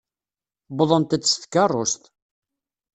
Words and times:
Uwḍent-d 0.71 1.23
s 1.31 1.33
tkeṛṛust. 1.41 2.03